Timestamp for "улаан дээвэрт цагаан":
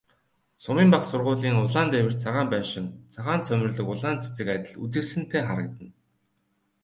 1.63-2.47